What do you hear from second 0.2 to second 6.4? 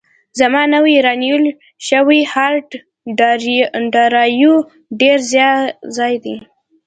زما نوی رانیول شوی هارډ ډرایو ډېر ځای لري.